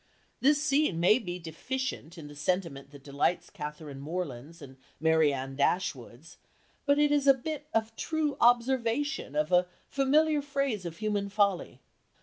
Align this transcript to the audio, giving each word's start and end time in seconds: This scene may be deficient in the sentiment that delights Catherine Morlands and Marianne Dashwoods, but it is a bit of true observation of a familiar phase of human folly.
This 0.39 0.59
scene 0.63 0.99
may 0.99 1.19
be 1.19 1.37
deficient 1.37 2.17
in 2.17 2.27
the 2.27 2.33
sentiment 2.33 2.89
that 2.89 3.03
delights 3.03 3.51
Catherine 3.51 3.99
Morlands 4.01 4.59
and 4.59 4.77
Marianne 4.99 5.55
Dashwoods, 5.55 6.37
but 6.87 6.97
it 6.97 7.11
is 7.11 7.27
a 7.27 7.35
bit 7.35 7.67
of 7.71 7.95
true 7.95 8.35
observation 8.41 9.35
of 9.35 9.51
a 9.51 9.67
familiar 9.87 10.41
phase 10.41 10.87
of 10.87 10.97
human 10.97 11.29
folly. 11.29 11.81